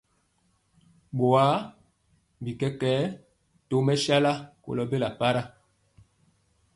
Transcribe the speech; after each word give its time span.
Boa 1.19 1.47
bi 2.43 2.51
kɛkɛɛ 2.59 3.01
tomesala 3.67 4.33
kolo 4.63 4.83
bela 4.91 5.09
para. 5.19 5.43